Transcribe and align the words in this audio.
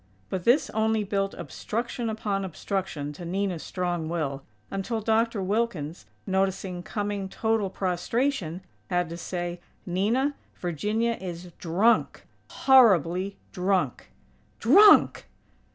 But 0.31 0.45
this 0.45 0.71
only 0.71 1.03
built 1.03 1.35
obstruction 1.35 2.09
upon 2.09 2.43
obstruction 2.43 3.13
to 3.13 3.23
Nina's 3.23 3.61
strong 3.61 4.09
will, 4.09 4.41
until 4.71 4.99
Dr. 4.99 5.43
Wilkins, 5.43 6.07
noticing 6.25 6.81
coming 6.81 7.29
total 7.29 7.69
prostration, 7.69 8.61
had 8.89 9.09
to 9.09 9.17
say: 9.17 9.59
"Nina, 9.85 10.33
Virginia 10.55 11.19
is 11.21 11.51
drunk; 11.59 12.25
horribly 12.49 13.37
drunk." 13.51 14.09
"_Drunk!! 14.59 15.25